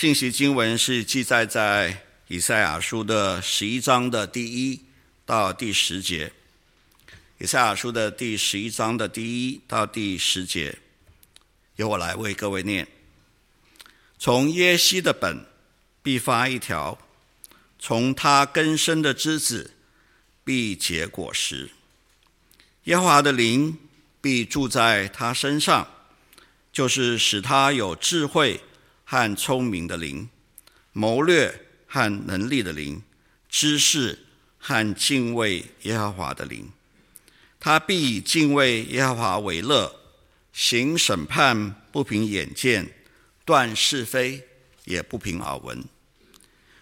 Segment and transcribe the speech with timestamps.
[0.00, 4.80] 信息经文是记载在以赛亚书的十一章的第一
[5.26, 6.32] 到第十节。
[7.36, 10.78] 以赛亚书的第十一章的第一到第十节，
[11.76, 12.88] 由我来为各位念：
[14.18, 15.44] 从耶西的本
[16.02, 16.96] 必发一条，
[17.78, 19.72] 从他根生的枝子
[20.42, 21.72] 必结果实。
[22.84, 23.76] 耶和华的灵
[24.22, 25.86] 必住在他身上，
[26.72, 28.62] 就是使他有智慧
[29.10, 30.28] 和聪明的灵，
[30.92, 31.52] 谋略
[31.88, 33.02] 和能力的灵，
[33.48, 34.16] 知识
[34.56, 36.70] 和敬畏耶和华的灵。
[37.58, 39.96] 他必以敬畏耶和华为乐，
[40.52, 42.88] 行审判不凭眼见，
[43.44, 44.46] 断是非
[44.84, 45.84] 也不凭耳闻，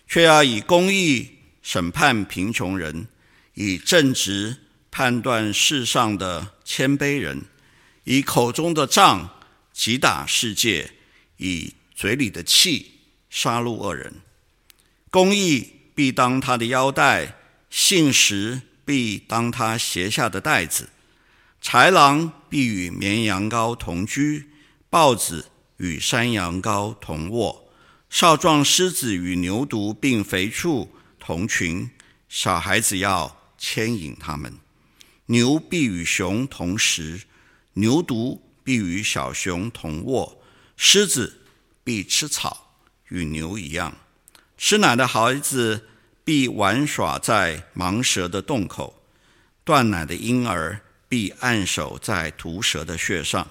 [0.06, 1.30] 却要以公义
[1.62, 3.08] 审判贫穷人，
[3.54, 4.54] 以正直
[4.90, 7.46] 判断世上的谦卑人，
[8.04, 9.40] 以口中的杖
[9.72, 10.90] 击打世界，
[11.38, 12.92] 以嘴里的气
[13.28, 14.20] 杀戮恶人。
[15.10, 17.34] 公义必当他的腰带，
[17.68, 18.62] 信实。
[18.84, 20.88] 必当他鞋下的带子，
[21.62, 24.48] 豺狼必与绵羊羔同居，
[24.88, 27.70] 豹子与山羊羔同卧，
[28.08, 31.90] 少壮狮子与牛犊并肥畜同群，
[32.30, 34.54] 小孩子要牵引他们。
[35.26, 37.20] 牛必与熊同食，
[37.74, 40.42] 牛犊必与小熊同卧，
[40.78, 41.37] 狮子
[41.88, 42.74] 必吃草，
[43.08, 43.96] 与牛一样。
[44.58, 45.88] 吃奶的孩子。
[46.28, 49.02] 必玩耍在蟒蛇的洞口，
[49.64, 53.48] 断奶的婴儿必按手在毒蛇的穴上。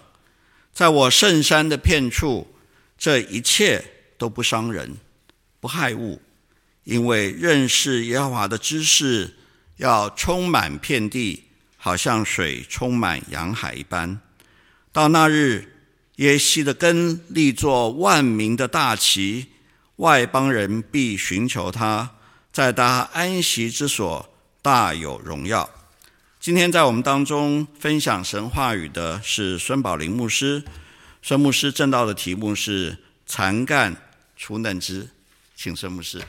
[0.71, 2.53] 在我圣山的片处，
[2.95, 3.83] 这一切
[4.15, 4.97] 都不伤人，
[5.59, 6.21] 不害物，
[6.83, 9.37] 因为认识耶和华的知识
[9.77, 11.45] 要充满遍地，
[11.77, 14.21] 好像水充满洋海一般。
[14.91, 15.76] 到那日，
[16.17, 19.47] 耶西的根立作万民的大旗，
[19.97, 22.11] 外邦人必寻求他。
[22.51, 24.27] 在他安息之所
[24.63, 25.69] 大有荣耀。
[26.39, 30.63] 今天在我们当中分享神话语的是孙宝林牧师，
[31.21, 33.95] 孙牧师证道的题目是“残干
[34.35, 35.07] 除嫩枝”，
[35.55, 36.19] 请孙牧师。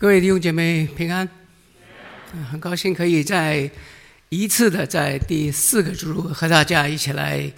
[0.00, 1.28] 各位弟兄姐妹平安，
[2.50, 3.70] 很高兴可以再
[4.30, 7.52] 一次的在第四个主日和大家一起来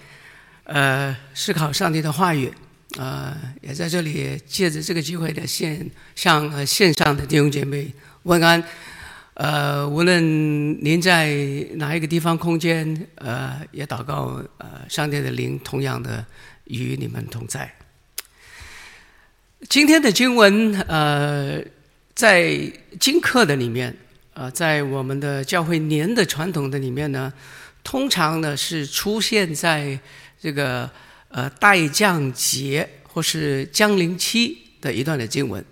[0.64, 2.52] 呃思考上帝的话语，
[2.98, 7.94] 呃也在这里借着这个机会的线向线上的弟兄姐妹
[8.24, 8.60] 问安，
[9.34, 11.36] 呃无论您在
[11.74, 16.26] 哪一个地方空间，呃也祷告呃上帝的灵同样的
[16.64, 17.72] 与你们同在。
[19.68, 21.64] 今天的经文呃。
[22.14, 23.96] 在经课的里面，
[24.34, 27.32] 呃，在我们的教会年的传统的里面呢，
[27.82, 29.98] 通常呢是出现在
[30.40, 30.88] 这个
[31.28, 35.64] 呃待降节或是降临期的一段的经文。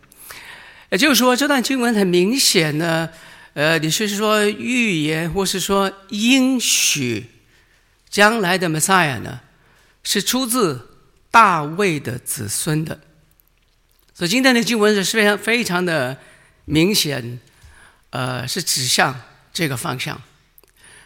[0.88, 3.08] 也就是说，这段经文很明显呢，
[3.52, 7.26] 呃，你是说预言或是说应许
[8.08, 9.40] 将来的 Messiah 呢，
[10.02, 10.88] 是出自
[11.30, 12.98] 大卫的子孙的。
[14.14, 16.16] 所以今天的经文是非常非常的。
[16.70, 17.40] 明显，
[18.10, 19.20] 呃，是指向
[19.52, 20.20] 这个方向，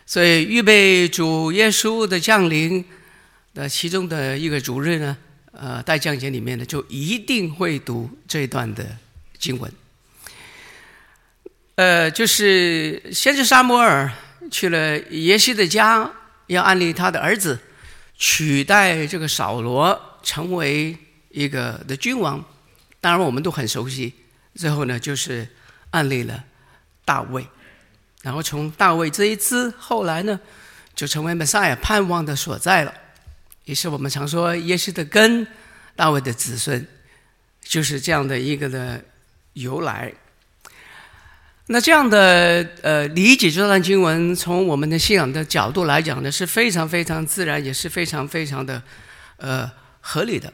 [0.05, 2.85] 所以预备主耶稣的降临
[3.55, 5.17] 的其中的一个主日呢，
[5.53, 8.85] 呃，待降节里面呢，就一定会读这一段的
[9.39, 9.73] 经文。
[11.77, 14.13] 呃，就是先是撒母耳
[14.51, 16.11] 去了耶西的家，
[16.49, 17.59] 要安立他的儿子
[18.19, 20.95] 取代这个扫罗成为
[21.31, 22.45] 一个的君王，
[23.01, 24.13] 当然我们都很熟悉。
[24.55, 25.49] 最后呢，就是
[25.91, 26.45] 案例了
[27.05, 27.45] 大卫，
[28.23, 30.39] 然后从大卫这一支，后来呢，
[30.95, 32.95] 就成为 Messiah 盼望的所在了。
[33.65, 35.47] 也是我们常说耶稣的根，
[35.97, 36.87] 大卫的子孙，
[37.63, 39.03] 就是这样的一个的
[39.55, 40.13] 由来。
[41.67, 48.83] 那这样的呃理解这段经文，从我们的信仰的角度来讲呢，是非常非常自然，也是非常非常的
[49.39, 49.69] 呃
[50.01, 50.53] 合理的。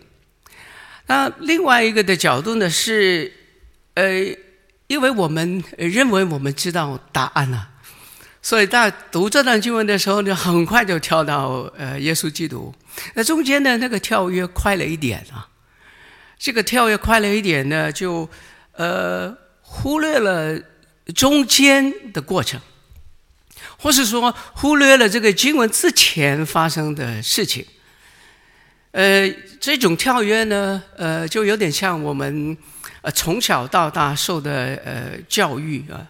[1.07, 3.40] 那另外一个的角度呢是。
[3.95, 4.37] 呃，
[4.87, 7.69] 因为我们认为我们知道答案了，
[8.43, 12.75] 所以在读这段经文的时候呢，很快就跳到呃耶稣基督。
[13.15, 15.49] 那中间的那个跳跃快了一点啊，
[16.39, 18.29] 这个跳跃快了一点呢，就
[18.73, 20.59] 呃忽略了
[21.15, 22.61] 中间的过程。
[23.83, 27.65] 或是说忽略了这个经文之前发生的事情。
[28.93, 32.57] 呃，这种跳跃呢，呃，就有点像我们
[33.03, 36.05] 呃从小到大受的呃教育啊，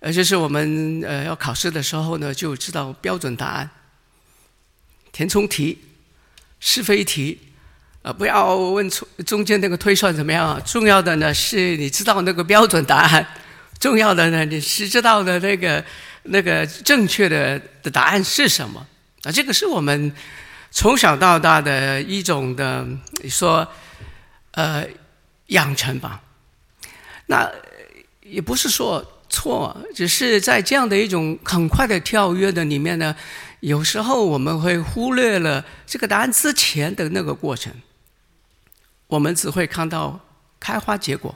[0.00, 3.70] 呃，就是我们呃要考试的时候呢，就知道标准答案、
[5.10, 5.78] 填充题、
[6.60, 7.38] 是非题，
[8.02, 13.26] 啊、呃，不要问中中间那个推算怎么样啊，重要的呢是你知道那个标准答案，
[13.80, 15.82] 重要的呢你是知道的那个
[16.24, 18.86] 那个正确的的答案是什么
[19.22, 20.12] 啊，这个是我们。
[20.74, 22.86] 从小到大的一种的
[23.28, 23.68] 说，
[24.52, 24.86] 呃，
[25.48, 26.22] 养成吧，
[27.26, 27.46] 那
[28.22, 33.14] 也不是说错，只是在这样的一种很快的跳跃的里面呢，
[33.60, 37.70] 有时候我们会忽略了这个答案之前的那个过程，
[39.08, 40.20] 我们只会看到
[40.58, 41.34] 开花结果，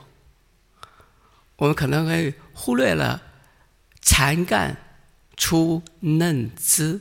[1.57, 3.21] 我们可能会忽略了
[4.01, 4.75] 才干
[5.35, 6.99] 出嫩枝。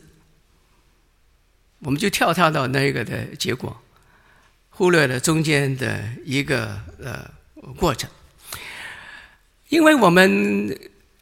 [1.87, 3.81] 我们就跳跳到那个的结果，
[4.71, 7.31] 忽略了中间的一个呃
[7.77, 8.11] 过程，
[9.69, 10.77] 因为我们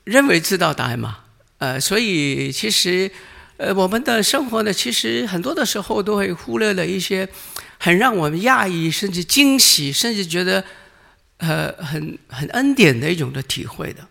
[0.04, 1.18] 认为知道答案嘛，
[1.58, 3.10] 呃，所以其实
[3.58, 7.28] 呃我们的生活呢，其实很多的时候都会忽略了一些
[7.78, 10.64] 很让我们讶异，甚至惊喜，甚至觉得
[11.36, 14.08] 呃很很恩典的一种的体会的。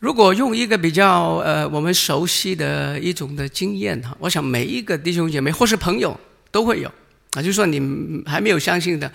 [0.00, 6.18] 如果用一个比较呃我们熟悉的一种的经验哈，我想每一个弟兄姐妹或是朋友
[6.50, 6.90] 都会有
[7.32, 7.78] 啊，就说你
[8.26, 9.12] 还没有相信的，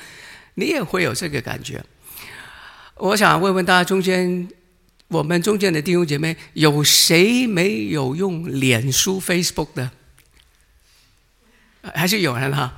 [0.53, 1.83] 你也会有这个感觉。
[2.97, 4.47] 我想问问大家中间，
[5.07, 9.89] 我们中间的弟兄姐妹有谁没有用脸书 Facebook 的？
[11.95, 12.73] 还是有人哈？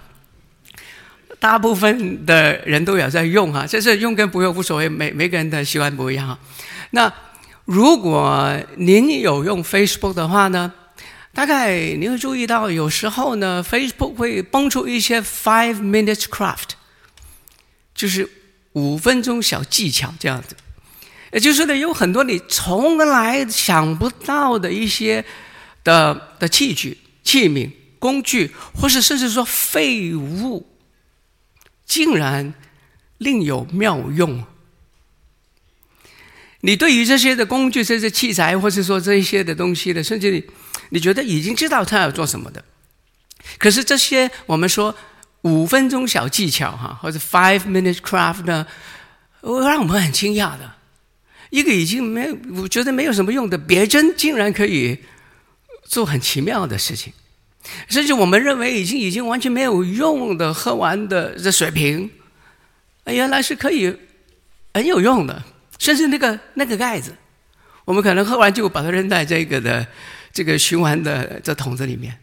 [1.39, 6.39] 大部分的人都有在用哈，这是用跟不用无所谓，每每个人的习惯不一样哈。
[6.91, 7.13] 那
[7.67, 10.73] 如果您有用 Facebook 的话呢，
[11.33, 16.69] 大概你会注意到，有时候呢，Facebook 会蹦出一些 five minutes craft，
[17.93, 18.29] 就是
[18.71, 20.55] 五分钟小技巧这样子。
[21.33, 25.25] 也就是呢，有很多你从来想不到的一些
[25.83, 27.69] 的的器具、器皿、
[27.99, 30.65] 工具，或是甚至说废物，
[31.85, 32.53] 竟然
[33.17, 34.41] 另有妙用。
[36.61, 40.43] 你对于这些的工具、这些器材，或是说这一些的东西的，甚至你
[40.89, 42.63] 你觉得已经知道他要做什么的，
[43.57, 44.95] 可是这些我们说
[45.43, 48.65] 五分钟小技巧哈，或者 five minute craft 呢，
[49.41, 50.73] 会让我们很惊讶的。
[51.49, 54.97] 一个已经没有，我觉得没有什么用的别针，竟然可以
[55.85, 57.13] 做很奇妙的事情，
[57.87, 62.09] 甚至我们认为已经已经完全没有用的喝完的这水瓶，
[63.05, 63.95] 原来是可以
[64.73, 65.43] 很有用的。
[65.79, 67.15] 甚至那个那个盖子，
[67.85, 69.87] 我们可能喝完就把它扔在这个的
[70.33, 72.19] 这个循环的这桶子里面，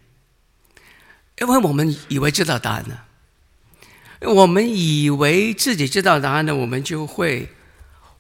[1.39, 2.99] 因为我们以为知道答案呢，
[4.21, 7.49] 我们以为自己知道答案呢，我们就会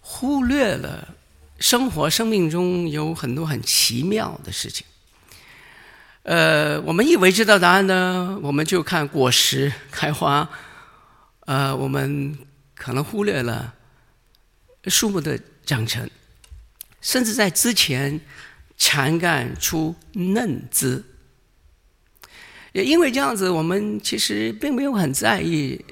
[0.01, 1.09] 忽略了
[1.59, 4.87] 生活生命中有很多很奇妙的事情。
[6.23, 10.49] 呃，我们以为知道答案呢，我们就看果实开花，
[11.41, 12.39] 呃，我们
[12.75, 13.75] 可能忽略了。
[14.87, 16.11] 树木的长成，
[17.01, 18.21] 甚至在之前
[18.77, 21.05] 才干出嫩枝，
[22.73, 25.85] 也因为这样子，我们其实并没有很在意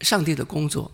[0.00, 0.92] 上帝的工作。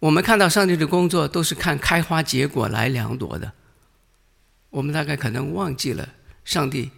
[0.00, 3.52] 我们看到上帝的工作都是看开花结果来量度的，
[4.70, 6.08] 我们大概可能忘记了
[6.44, 6.90] 上帝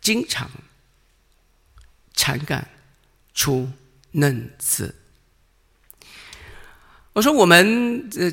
[0.00, 0.50] 经常
[2.14, 2.68] 才干
[3.34, 3.70] 出
[4.12, 4.94] 嫩枝。
[7.18, 8.32] 我说我们呃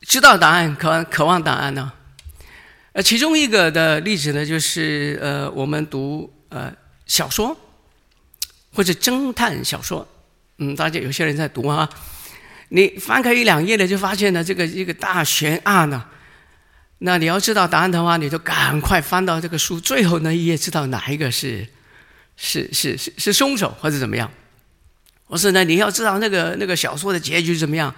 [0.00, 1.92] 知道答案，渴渴望答案呢。
[2.92, 6.74] 呃，其中一个的例子呢，就是呃我们读呃
[7.06, 7.56] 小说
[8.72, 10.08] 或者侦探小说，
[10.58, 11.88] 嗯，大家有些人在读啊。
[12.70, 16.04] 你翻开一两页呢，就发现了这个一个大悬案呢。
[16.98, 21.64] 那你要知道答案的话，你就赶快翻到这个书最后那一页，知道哪一个是
[22.36, 24.28] 是是是是凶手或者怎么样。
[25.26, 27.94] 或是呢，你要知道那个那个小说的结局怎么样？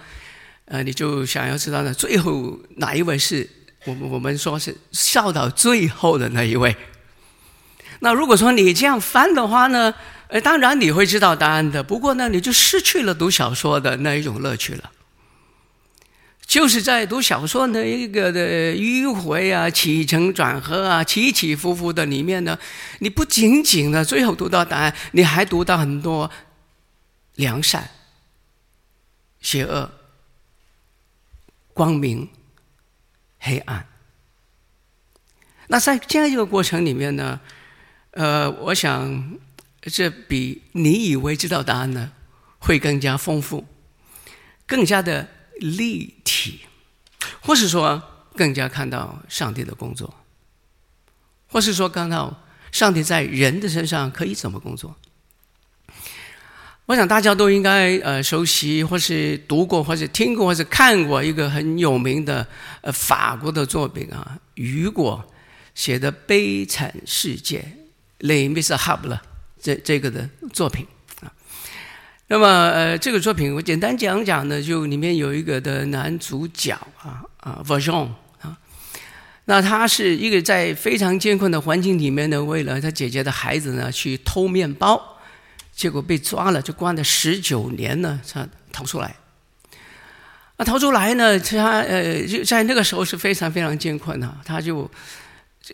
[0.65, 3.47] 呃，你就想要知道呢，最后哪一位是
[3.85, 6.75] 我们我们说是笑到最后的那一位。
[7.99, 9.93] 那如果说你这样翻的话呢，
[10.27, 11.81] 呃，当然你会知道答案的。
[11.81, 14.91] 不过呢，你就失去了读小说的那一种乐趣了。
[16.45, 22.57] 就是在读小说那一个的迂回啊、起承转合啊、起起伏伏的里面呢，
[22.99, 26.29] 你不仅仅的最后读到答案，你还读到很多。
[27.37, 27.91] 良善、
[29.39, 29.91] 邪恶、
[31.71, 32.29] 光明、
[33.37, 33.87] 黑暗，
[35.67, 37.39] 那在这样一个过程里面呢，
[38.11, 39.37] 呃，我想
[39.81, 42.11] 这比你以为知道答案呢，
[42.57, 43.67] 会更加丰富，
[44.65, 45.29] 更加的
[45.59, 46.61] 立体，
[47.41, 48.01] 或是说
[48.35, 50.15] 更加看到上帝的工作，
[51.47, 54.97] 或是说看到上帝在人的身上可以怎么工作。
[56.87, 62.47] 我想大家都应该呃熟悉，或是读过，或是听过，或是看过一个很有名的
[62.79, 65.21] 呃法国的作品啊，雨果
[65.75, 67.61] 写的《悲惨世界》
[68.25, 69.19] Les Misérables
[69.61, 70.87] 这这个的作品
[71.21, 71.27] 啊。
[72.27, 78.07] 那么呃这个作品我简单讲讲呢，就里面有一个的男主角啊啊 Valjean
[78.39, 78.57] 啊，
[79.43, 85.16] 那他是一个在非常艰困的环境里面呢，为了他姐姐的孩子呢去偷面包。
[85.77, 89.15] 结果被抓了，就关了十九年呢，才逃出来。
[90.57, 94.89] 啊，逃出来呢，他呃，就在那个时候是非常非常艰困啊，他就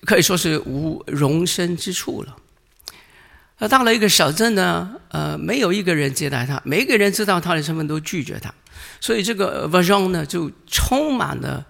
[0.05, 2.36] 可以说是无容身之处了。
[3.57, 8.53] 他到了一个小镇呢，呃，没有一个人接待他，每一个人知道他的身份都拒绝他，
[9.00, 11.65] 所以这个 Valjean 呢就充满了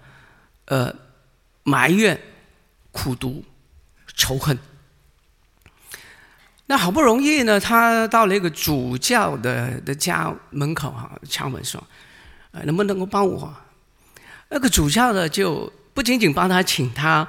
[0.64, 0.92] 呃
[1.62, 2.20] 埋怨、
[2.90, 3.44] 苦读、
[4.16, 4.58] 仇恨。
[6.74, 11.80] 那好不容易呢，他到了一个主教的的家门口哈，敲门说
[12.50, 13.54] ：“呃，能不能够帮我？”
[14.50, 17.24] 那个主教呢，就不仅仅帮他请他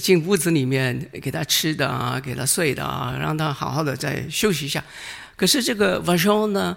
[0.00, 4.82] 进屋子里面给他吃的啊，给他睡的啊，让他好好的再休息一下。
[5.36, 6.74] 可是这个 Valjean 呢，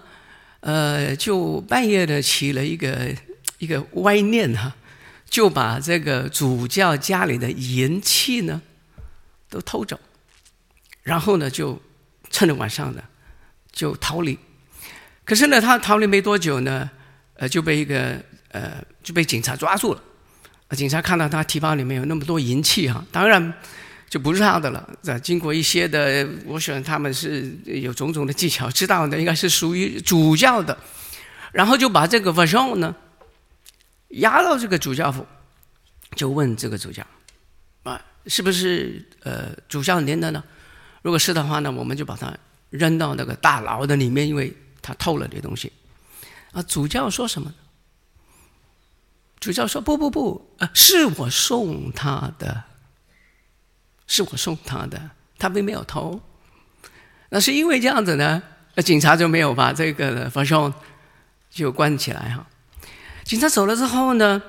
[0.60, 3.10] 呃，就半夜的起了一个
[3.60, 4.76] 一个歪念哈，
[5.30, 8.62] 就把这个主教家里的银器呢
[9.50, 9.98] 都偷走。
[11.06, 11.80] 然后呢，就
[12.32, 13.04] 趁着晚上呢，
[13.72, 14.38] 就逃离。
[15.24, 16.90] 可是呢，他逃离没多久呢，
[17.36, 18.20] 呃，就被一个
[18.50, 20.02] 呃，就被警察抓住了。
[20.72, 23.54] 警察看到他提包里面有那么多银器哈，当然
[24.10, 24.90] 就不是他的了。
[25.04, 30.76] 在经过一些的，我想他们是有种种的技巧，知道的应该是属于主教的。
[31.52, 32.96] 然后就把这个 Valjean 呢
[34.10, 35.24] 押到这个主教府，
[36.16, 37.06] 就问这个主教
[37.84, 40.44] 啊，是不是呃主教您的呢？
[41.06, 42.36] 如果是的话呢，我们就把他
[42.72, 45.72] 扔到那个大牢的里面，因为他偷了这东西。
[46.52, 47.54] 啊，主教说什么？
[49.40, 52.64] 主教说：“不不不，啊，是我送他的，
[54.08, 56.20] 是我送他的，他并没有偷。
[57.30, 58.42] 那是因为这样子呢，
[58.78, 60.74] 警察就没有把这个 Valjean
[61.52, 62.48] 就关起来哈。
[63.24, 64.42] 警察走了之后呢，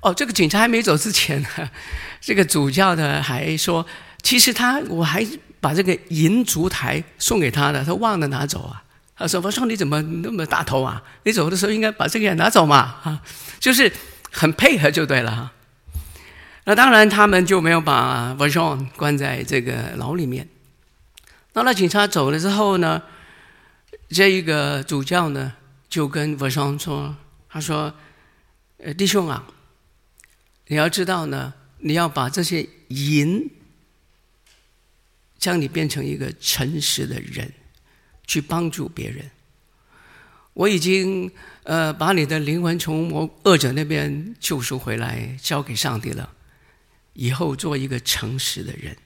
[0.00, 1.70] 哦，这个警察还没走之前呢，
[2.20, 3.86] 这个主教呢还说，
[4.24, 5.24] 其实他我还。”
[5.60, 8.82] 把这个银烛台送给他的，他忘了拿走啊！
[9.14, 11.02] 他说：“我说你怎么那么大头啊？
[11.24, 13.22] 你走的时候应该把这个也拿走嘛！”啊，
[13.58, 13.92] 就是
[14.32, 15.52] 很配合就对了哈。
[16.64, 20.48] 那当然，他们就没有把 Vachon 关在这个牢里面。
[21.52, 23.02] 那那警察走了之后呢，
[24.08, 25.52] 这一个主教呢
[25.90, 27.14] 就跟 Vachon 说
[27.50, 27.92] ：“他说，
[28.78, 29.44] 呃，弟兄啊，
[30.68, 33.50] 你要知道呢，你要把这些银。”
[35.40, 37.50] 将你变成一个诚实的人，
[38.26, 39.30] 去帮助别人。
[40.52, 41.30] 我已经
[41.62, 46.34] 呃把你的灵魂从魔恶者那边救赎回来，交给上帝了。
[47.14, 48.96] 以后做一个诚实的人，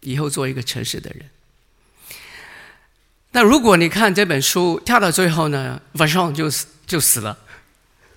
[0.00, 1.28] 以后做一个诚实的人。
[3.32, 7.38] 那如果你看这本书跳到最后呢晚上就死就死了。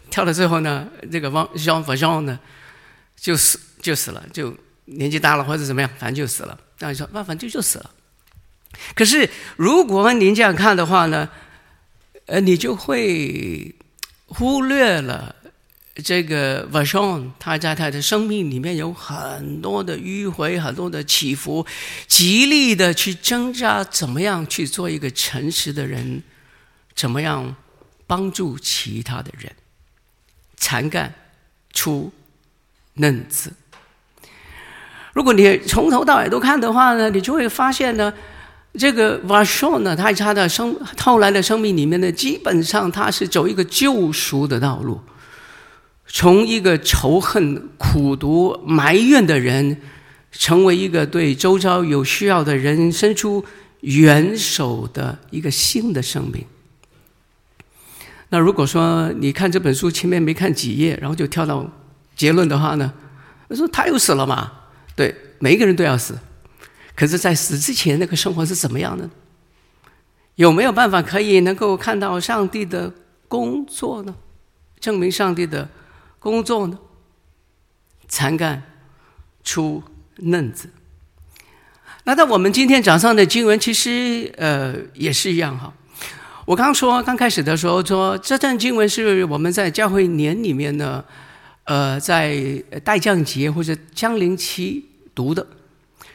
[0.10, 2.40] 跳到最后呢，这个 Jean Valjean 呢
[3.18, 4.58] 就死就死了就。
[4.86, 6.60] 年纪大了或者怎么样，反正就死了。
[6.80, 7.92] 那你说，那反正就死了。
[8.96, 11.30] 可是如果您这样看的话呢，
[12.26, 13.74] 呃，你就会
[14.26, 15.36] 忽略了
[16.04, 21.66] 这个 Valjean 他在他的生命里面有很多的迂回，很多的起伏，
[22.08, 26.24] 极力的去挣扎，怎么样去做一个诚实的人，
[26.96, 27.56] 怎么样
[28.08, 29.56] 帮助其他的人，
[30.58, 31.14] 才干
[31.72, 32.12] 出
[32.96, 33.54] 嫩子。
[35.14, 38.12] 如果你从头到尾都看的话呢，你就会发现呢，
[38.74, 45.00] 这个 Valjean 呢，他他的生后来的生命里面呢，基本上他是走一个救赎的道路，
[46.08, 49.78] 从一个仇恨、苦毒、埋怨的人，
[50.32, 53.46] 成为一个对周遭有需要的人伸出
[53.82, 56.44] 援手的一个新的生命。
[58.30, 61.64] 那如果说你看这本书前面没看几页，然后就跳到
[62.16, 62.92] 结论的话呢，
[63.48, 64.52] 我说他又死了嘛？
[64.96, 66.18] 对，每一个人都要死，
[66.96, 69.10] 可是，在死之前，那个生活是怎么样的？
[70.36, 72.92] 有没有办法可以能够看到上帝的
[73.28, 74.16] 工作呢？
[74.80, 75.70] 证明上帝的
[76.20, 76.78] 工作呢？
[78.08, 78.62] 才干
[79.44, 79.82] 出
[80.18, 80.70] 嫩子。
[82.04, 85.74] 那在我们今天早上的经文，其实呃也是一样哈。
[86.46, 91.04] 我刚说刚开始的时候说，这段经文是我们在教会年里面呢，
[91.66, 95.48] 呃，在待降节或者降临期读的，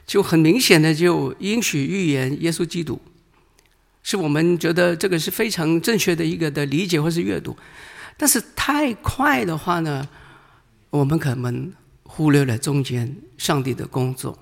[0.06, 3.00] 就很明显的就应许预言耶稣基督，
[4.02, 7.56] 是我们觉得这个是非常正确的一个的理解或是阅读。
[8.16, 10.06] 但是太快的话呢，
[10.90, 14.38] 我们可能忽略了中间上帝的工作。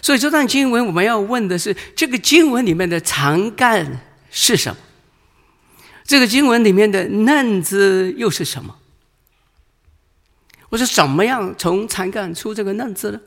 [0.00, 4.76] 所以这段经文我们要问的是：这个经文里面的才干是什么？
[6.04, 8.76] 这个经文里面的嫩子又是什么？
[10.74, 13.20] 我说怎么样从残干出这个嫩字呢？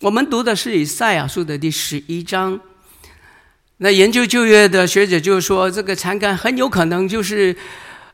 [0.00, 2.58] 我们读的是以赛亚书的第十一章。
[3.76, 7.54] 那研究旧约的学者就说，这个残干很有可能就是，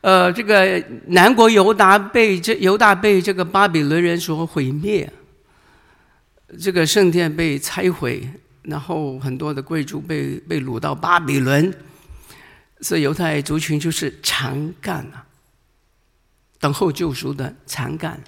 [0.01, 5.11] 呃，这个南国犹大被这犹大被这个巴比伦人所毁灭。
[6.59, 8.29] 这个圣殿被拆毁，
[8.61, 11.73] 然后很多的贵族被被掳到巴比伦，
[12.81, 15.25] 所以犹太族群就是残干啊，
[16.61, 18.23] 等候救赎的惨感。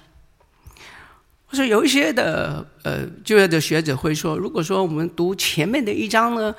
[1.48, 6.52] 我说有一些的呃旧约的学者会说，如果说我们读前面的一章呢，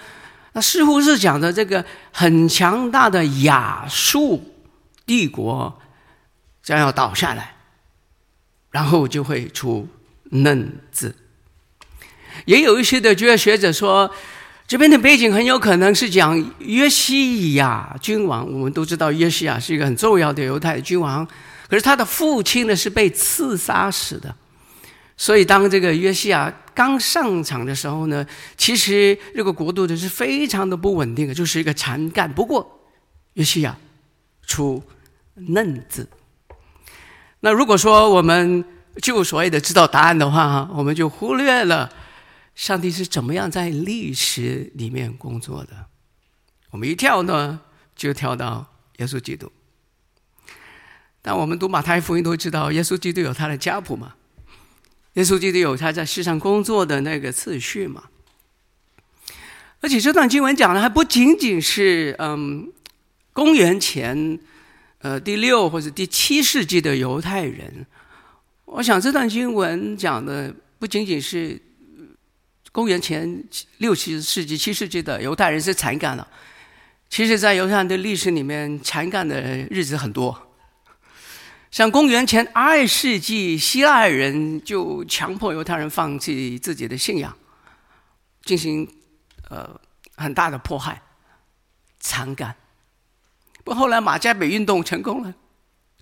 [0.53, 4.55] 那似乎是讲的这个很强大的亚述
[5.05, 5.82] 帝国
[6.63, 7.55] 将要倒下来，
[8.72, 9.86] 然后就会出
[10.32, 11.13] 嫩子。
[12.46, 14.10] 也有一些的旧约学者说，
[14.65, 18.50] 这边的背景很有可能是讲约西亚君王。
[18.50, 21.27] 我们都知道约西亚是一个很重要的犹太君王，
[21.75, 24.34] 可是他的父亲呢是被刺杀死的。
[25.17, 32.32] 所以当这个约西亚刚上场的时候呢，其实这个国度的是非常的不稳定的，就是一个残干。
[32.32, 32.88] 不过
[33.34, 33.77] 约西亚
[34.48, 34.82] 出
[35.34, 36.08] 嫩子。
[37.41, 38.63] 那如果说我们
[39.01, 41.91] 就所谓的知道答案的话，我们就忽略了。
[42.55, 45.88] 上帝是怎么样在历史里面工作的？
[46.70, 47.60] 我们一跳呢，
[47.97, 48.65] 就跳到
[49.00, 49.52] 耶稣基督。
[51.28, 54.14] 但我们读马太福音都知道，耶稣基督有他的家谱嘛，
[55.14, 58.04] 耶稣基督有他在世上工作的那个次序嘛。
[59.82, 62.72] 而且这段经文讲的还不仅仅是嗯，
[63.34, 64.38] 公元前
[65.00, 67.88] 呃第六或者第七世纪的犹太人。
[68.66, 71.60] 我想这段经文讲的不仅仅是。
[72.72, 73.42] 公元前
[73.78, 76.28] 六七世纪、七世纪的犹太人是才干了。
[77.10, 80.44] 其实，在犹太人的历史里面，才干的日子很多。
[81.71, 87.36] 像公元前二世纪，希腊人就强迫犹太人放弃自己的信仰，
[88.43, 88.88] 进行
[89.49, 89.80] 呃
[90.15, 91.01] 很大的迫害，
[91.99, 92.56] 残干。
[93.63, 95.34] 不后来马加比运动成功了，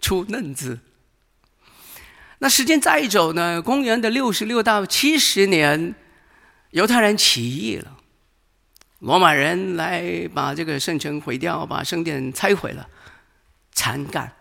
[0.02, 0.80] 出嫩子。
[2.40, 3.62] 那时间再一走呢？
[3.62, 5.96] 公元的六十六到七十年。
[6.72, 7.98] 犹太人起义了，
[8.98, 12.90] 罗马人来把这个圣城毁掉，把圣殿拆毁了，
[13.72, 14.34] 残干。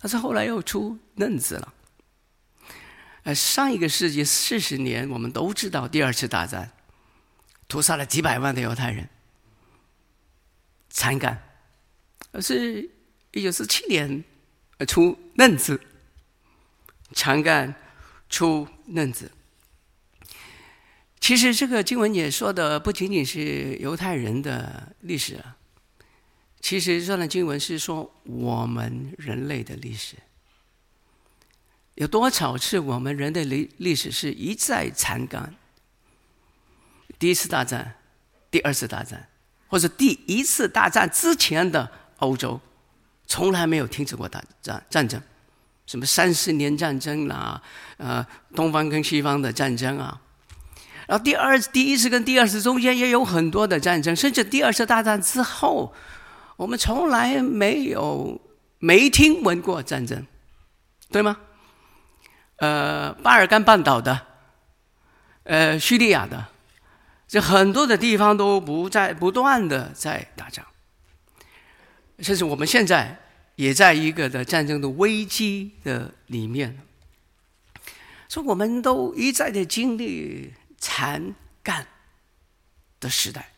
[0.00, 1.74] 但是后来又出嫩子了。
[3.22, 6.72] 呃，上一个世纪四十年，我们都知道第二次大战，
[7.68, 9.08] 屠杀了几百万的犹太人，
[10.88, 11.42] 才干。
[12.32, 12.88] 而是
[13.32, 14.24] 一九四七年
[14.88, 15.78] 出嫩子，
[17.12, 17.74] 才干
[18.28, 19.30] 出嫩子。
[21.20, 25.56] 其实这个经文也说的不仅仅是犹太人的历史啊，
[26.60, 30.16] 其实这段经文是说我们人类的历史。
[31.94, 35.54] 有多少次我们人类历历史是一再残干？
[37.18, 37.96] 第一次大战、
[38.50, 39.28] 第二次大战，
[39.68, 42.58] 或者第一次大战之前的欧洲，
[43.26, 45.20] 从来没有停止过打战战争，
[45.86, 47.60] 什么三十年战争啦，
[47.98, 50.22] 呃，东方跟西方的战争啊。
[51.06, 55.92] 然后第二第一次跟第二次中间也有很多的战争，甚至第二次大战之后，
[56.60, 58.38] 我们从来没有
[58.80, 60.26] 没听闻过战争，
[61.10, 61.38] 对吗？
[62.56, 64.26] 呃，巴尔干半岛的，
[65.44, 66.48] 呃，叙利亚的，
[67.26, 70.66] 这很多的地方都不在不断的在打仗，
[72.18, 73.18] 甚至我们现在
[73.56, 76.78] 也在一个的战争的危机的里面，
[78.28, 80.52] 所以我们都一再的经历。
[80.82, 81.86] 残干
[82.98, 83.49] 的时代。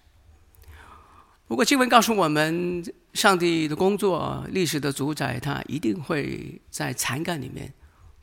[1.52, 7.70] 如果经文告诉我们，上帝的工作、历史的主宰，他一定会在残干里面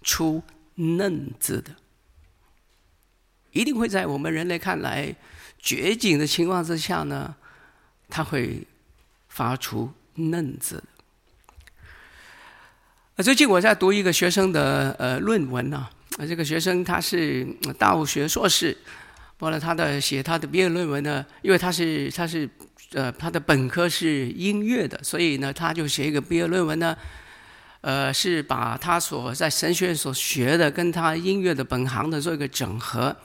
[0.01, 0.41] 出
[0.73, 1.69] 嫩子的，
[3.51, 5.15] 一定会在我们人类看来
[5.59, 7.35] 绝境的情况之下呢，
[8.09, 8.65] 他会
[9.27, 10.83] 发出嫩子。
[13.17, 15.87] 最近我在读一个学生的呃论文呢、
[16.17, 16.25] 啊。
[16.25, 17.45] 这个学生他是
[17.77, 18.75] 大学硕士，
[19.37, 22.49] 完了他的写他的毕业论文呢，因为他是他是
[22.93, 26.97] 呃他的本科是音乐的，所以呢他就写一个毕业论文呢，
[27.81, 33.15] 呃是把他所在神学院所学的跟他音乐的本行的做一个整合。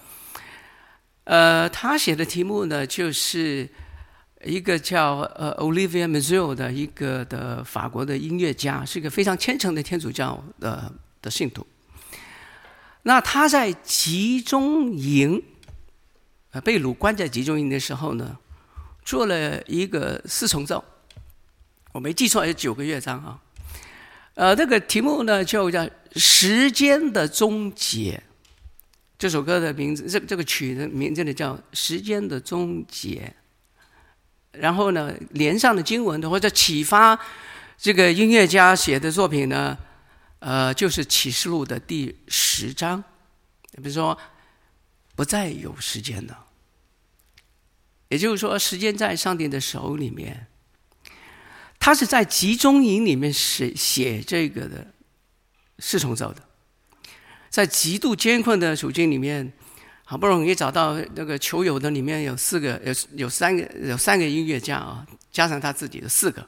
[1.24, 3.68] 呃，他写的题目呢就是。
[4.46, 11.66] 一个叫呃 Olivier Messiaen 的一个的法国的音乐家，是一个非常虔诚的天主教的的信徒。
[13.04, 15.42] 那他在集中营，
[16.50, 18.36] 呃，被掳关在集中营的时候呢，
[19.04, 20.82] 做了一个四重奏，
[21.92, 23.40] 我没记错，有九个乐章啊。
[24.34, 25.82] 呃，这个题目呢就叫
[26.16, 28.20] 《时间的终结》。
[29.16, 33.32] 这首歌的名字，这这个曲的名字呢叫《时间的终结》。
[34.58, 37.18] 然后呢，连上的经文的或者启发
[37.76, 39.76] 这个音乐家写的作品呢，
[40.38, 43.02] 呃，就是启示录的第十章，
[43.76, 44.16] 比如说
[45.14, 46.43] 不再有时间了，
[48.14, 50.46] 也就是说，时间在上帝的手里面。
[51.80, 54.86] 他是在集中营里面写写这个的
[55.80, 56.40] 四重奏的，
[57.50, 59.52] 在极度艰困的处境里面。
[60.06, 66.46] 好不容易找到那个囚友的里面有四个，有有三个，有三个音乐家啊，加上他自己的四个，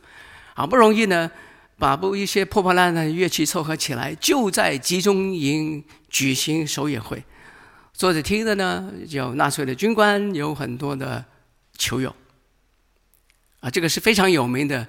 [0.54, 1.30] 好不容易呢，
[1.78, 7.24] 把不一些破破烂烂的乐器凑合起来，就在集中营举行首演会，
[7.94, 11.24] 坐着听的呢，有纳粹的军官，有很多的
[11.76, 12.14] 囚友，
[13.60, 14.86] 啊，这个是非常有名的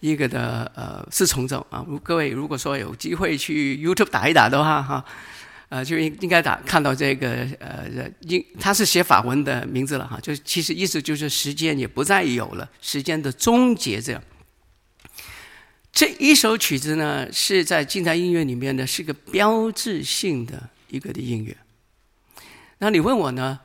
[0.00, 5.04] 一个的呃四重奏啊，如各位如果说有机会去 YouTube 打一打的话哈。
[5.70, 14.22] 呃，就应应该打看到这个呃，应他是写法文的名字了哈，就其实意思就是时间也不再有了，时间的终结这样。
[15.90, 21.56] 这一首曲子呢，是在近代音乐里面呢，是个标志性的一个的音乐。
[22.78, 23.58] 那你问我呢，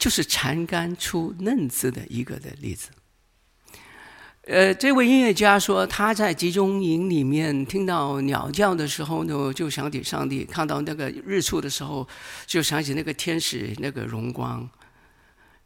[0.00, 2.88] 就是蝉干出嫩枝的一个的例子。
[4.46, 12.08] 呃，这位音乐家说，他在集中营里面听到鸟叫的时候呢，就想起上帝；看到那个日出的时候，
[12.46, 14.68] 就想起那个天使那个荣光，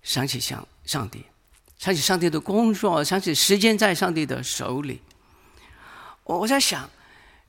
[0.03, 1.25] 想起上上帝，
[1.79, 5.01] 想起上帝的工作，想起时间在上帝的手里。
[6.25, 6.91] 我我在想，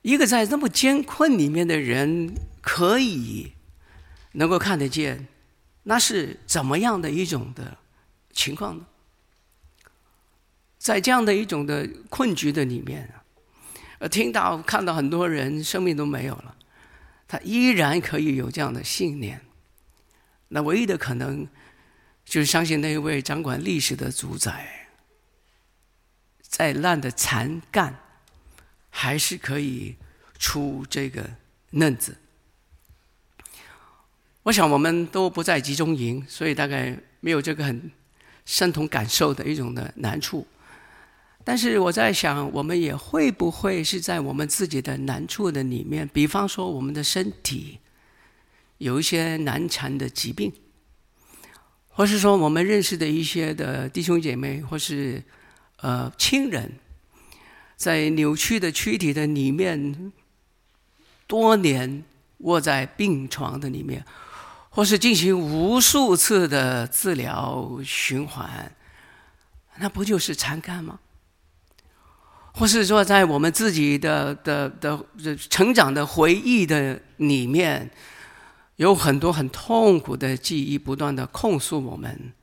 [0.02, 3.52] 一个在那么艰困里面的人，可以
[4.32, 5.26] 能够看得见，
[5.88, 7.78] 那是怎么样的一种的
[8.32, 8.84] 情况呢？
[10.78, 13.08] 在这样的一种的困局的里面，
[14.00, 16.56] 呃，听到看到很多人生命都没有了，
[17.28, 19.40] 他依然可以有这样的信念。
[20.48, 21.46] 那唯一的可能，
[22.24, 24.88] 就是相信那一位掌管历史的主宰，
[26.42, 27.96] 再烂的残干，
[28.90, 29.94] 还是可以
[30.36, 31.30] 出这个
[31.70, 32.18] 嫩子。
[34.46, 37.90] 我想我们都不在集中营，所以大概没有这个很
[38.44, 40.46] 深同感受的一种的难处。
[41.42, 47.80] 但是我在想，我们也会不会是在我们自己的难处的里面，比方说我们的身体
[48.78, 50.52] 有一些难缠的疾病，
[51.88, 55.20] 或是说我们认识的一些的弟兄姐妹，或是
[55.78, 56.70] 呃亲人，
[57.74, 60.12] 在扭曲的躯体的里面，
[61.26, 62.04] 多年
[62.38, 64.04] 卧在病床的里面，
[64.76, 68.70] 或是进行无数次的治疗循环，
[69.78, 71.00] 那不就是残干吗？
[72.52, 75.02] 或是说，在我们自己的的的
[75.48, 77.90] 成长的回忆的里面，
[78.76, 82.34] 有很多很痛苦的记忆，不断的控诉我们，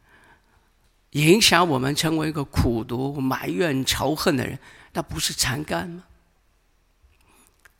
[1.12, 4.58] 影响我们成为一个苦毒、埋怨、仇恨的人，
[4.93, 6.06] 那不是残干吗？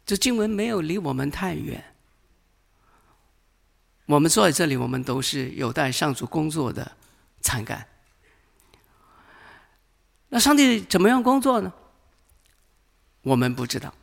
[0.05, 1.83] 这经文没有离我们太远。
[4.05, 6.91] 我们坐在这里，我们都是有待上主工作的
[7.41, 7.87] 参干。
[10.29, 11.71] 那上帝怎么样工作呢？
[13.21, 13.93] 我们不知道，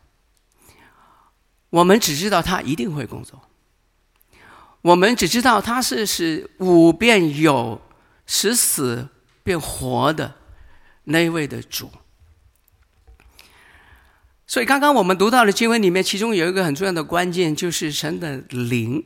[1.68, 3.42] 我们只知道他一定会工作。
[4.82, 7.82] 我们只知道他是使无变有，
[8.26, 9.08] 使死
[9.42, 10.34] 变活的
[11.04, 11.90] 那一位的主。
[14.46, 19.04] 所以，刚刚我们读到的经文里面，其中有一个很重要的关键，就是神的灵。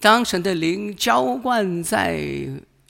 [0.00, 2.26] 当神的灵浇灌在。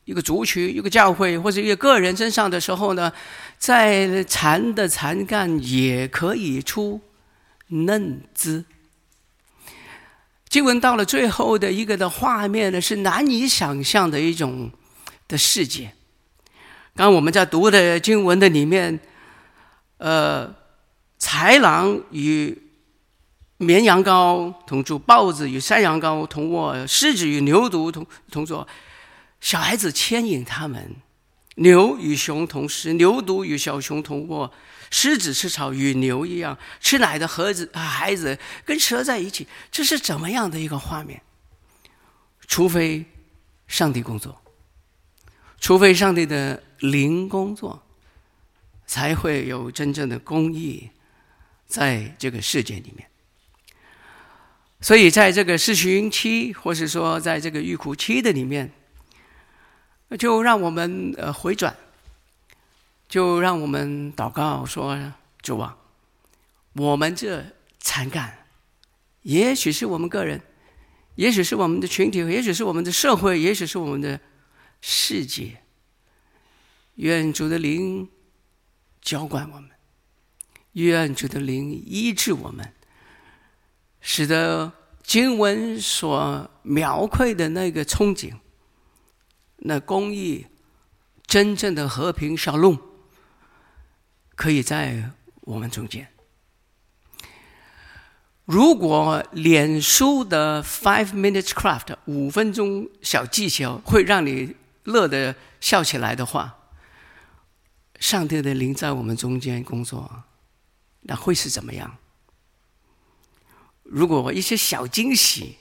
[0.05, 3.12] 一个族群、一个教会或者一个个人身上的时候呢，
[3.59, 6.99] 在残的残干也可以出
[7.66, 8.64] 嫩枝。
[10.49, 14.71] 经文到了最后的一个的画面呢，是难以想象的一种
[15.29, 15.92] 的世界。
[16.94, 18.99] 刚刚我们在读的经文的里面，
[19.99, 20.55] 呃，
[21.21, 22.57] 豺狼与
[23.59, 28.66] 绵羊羔同住，豹子与山羊羔同卧，狮子与牛犊同同坐，
[29.40, 30.94] 小孩子牵引他们，
[31.57, 34.53] 牛与熊同食，牛犊与小熊同卧，
[34.92, 41.21] 狮子吃草与牛一样，吃奶的盒子啊孩子跟蛇在一起，这是怎么样的一个画面？
[42.47, 43.05] 除非
[43.66, 44.40] 上帝工作，
[45.59, 47.83] 除非上帝的灵工作，
[48.87, 50.90] 才会有真正的公义
[51.66, 53.08] 在这个世界里面。
[54.81, 58.73] 所以，在这个四旬期，或是说在这个预苦期的里面，
[60.17, 61.77] 就让我们呃回转，
[63.09, 64.97] 就让我们祷告说
[65.43, 65.77] ：“主啊，
[66.75, 67.45] 我们这
[67.81, 68.47] 残干，
[69.23, 70.41] 也许是我们个人，
[71.17, 74.21] 也许是我们的群体，也许是我们的社会，也许是我们的
[74.81, 75.61] 世界。
[76.95, 78.09] 愿主的灵
[79.03, 79.71] 浇灌我们，
[80.75, 82.73] 愿主的灵医治我们。”
[84.01, 88.33] 使得经文所描绘的那个憧憬，
[89.57, 90.47] 那公益、
[91.27, 92.79] 真正的和平、小路，
[94.35, 96.09] 可以在我们中间。
[98.45, 106.57] 如果脸书的 Five Minutes Craft 五分钟小技巧会让你乐得笑起来的话，
[108.01, 110.25] 上帝的灵在我们中间工作，
[111.01, 111.99] 那会是怎么样？
[113.90, 115.57] 如果一些小惊喜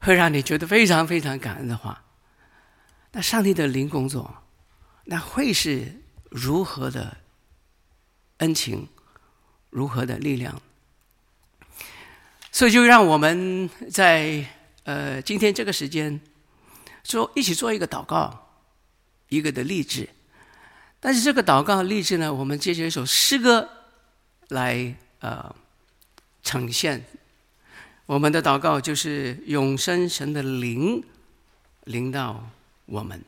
[0.00, 2.04] 会让你觉得非常非常感恩的话，
[3.12, 4.42] 那上帝的灵工作，
[5.04, 7.16] 那会是如何的
[8.36, 8.86] 恩情，
[9.70, 10.60] 如何的力量？
[12.52, 14.44] 所以就让我们在
[14.84, 16.20] 呃今天这个时间，
[17.02, 18.52] 做一起做一个祷告，
[19.30, 20.06] 一个的励志。
[21.00, 23.68] 但是这个祷告励志呢，我们借着一首诗歌
[24.48, 25.54] 来呃
[26.42, 27.06] 呈现。
[28.08, 31.04] 我们的祷告就是永生神的灵
[31.84, 32.42] 临到
[32.86, 33.22] 我们。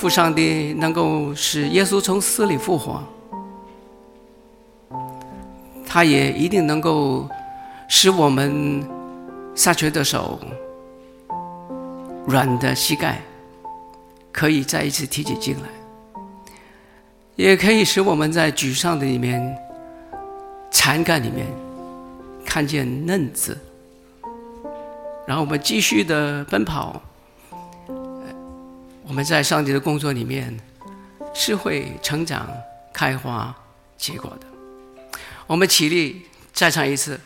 [0.00, 3.02] 父上帝能够使耶稣从死里复活，
[5.86, 7.28] 他也一定能够
[7.86, 8.82] 使我们
[9.54, 10.40] 下垂的手、
[12.26, 13.20] 软的膝盖
[14.32, 15.68] 可以再一次提起劲来，
[17.36, 19.54] 也可以使我们在沮丧的里面、
[20.70, 21.46] 残干里面
[22.42, 23.54] 看见嫩子，
[25.26, 27.02] 然后我们继续的奔跑。
[29.10, 30.56] 我们在上帝的工作里面
[31.34, 32.48] 是会成长、
[32.92, 33.52] 开花、
[33.98, 34.46] 结果的。
[35.48, 37.18] 我们起立，再唱一次。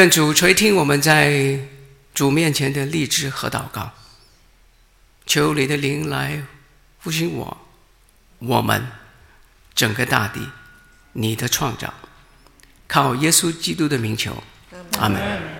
[0.00, 1.60] 愿主垂听我们在
[2.14, 3.90] 主面前的励志和祷告，
[5.26, 6.42] 求你的灵来
[7.00, 7.58] 复兴我、
[8.38, 8.86] 我们
[9.74, 10.40] 整个大地，
[11.12, 11.92] 你的创造，
[12.88, 14.42] 靠耶稣基督的名求，
[14.98, 15.50] 阿门。